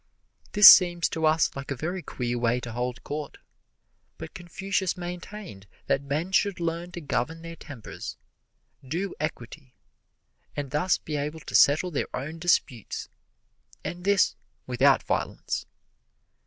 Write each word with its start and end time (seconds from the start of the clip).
This 0.53 0.67
seems 0.67 1.07
to 1.09 1.27
us 1.27 1.55
like 1.55 1.69
a 1.69 1.75
very 1.75 2.01
queer 2.01 2.35
way 2.39 2.59
to 2.61 2.71
hold 2.71 3.03
court, 3.03 3.37
but 4.17 4.33
Confucius 4.33 4.97
maintained 4.97 5.67
that 5.85 6.01
men 6.01 6.31
should 6.31 6.59
learn 6.59 6.91
to 6.93 7.01
govern 7.01 7.43
their 7.43 7.55
tempers, 7.55 8.17
do 8.83 9.13
equity, 9.19 9.75
and 10.55 10.71
thus 10.71 10.97
be 10.97 11.17
able 11.17 11.41
to 11.41 11.53
settle 11.53 11.91
their 11.91 12.07
own 12.15 12.39
disputes, 12.39 13.09
and 13.85 14.03
this 14.03 14.35
without 14.65 15.03
violence. 15.03 15.67